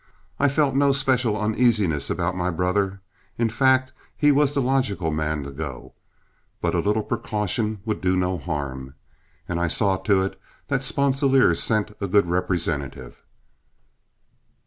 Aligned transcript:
I 0.39 0.49
felt 0.49 0.73
no 0.73 0.93
special 0.93 1.39
uneasiness 1.39 2.09
about 2.09 2.35
my 2.35 2.49
brother, 2.49 3.01
in 3.37 3.49
fact 3.49 3.93
he 4.17 4.31
was 4.31 4.51
the 4.55 4.59
logical 4.59 5.11
man 5.11 5.43
to 5.43 5.51
go, 5.51 5.93
but 6.59 6.73
a 6.73 6.79
little 6.79 7.03
precaution 7.03 7.81
would 7.85 8.01
do 8.01 8.17
no 8.17 8.39
harm, 8.39 8.95
and 9.47 9.59
I 9.59 9.67
saw 9.67 9.97
to 9.97 10.23
it 10.23 10.41
that 10.69 10.81
Sponsilier 10.81 11.53
sent 11.53 11.95
a 12.01 12.07
good 12.07 12.25
representative. 12.27 13.21